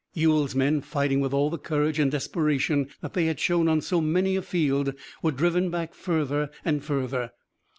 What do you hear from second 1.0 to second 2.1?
with all the courage and